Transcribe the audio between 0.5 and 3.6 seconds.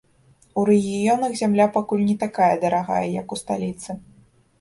У рэгіёнах зямля пакуль не такая дарагая, як у